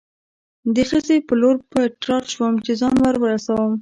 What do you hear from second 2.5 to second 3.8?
چې ځان ور ورسوم.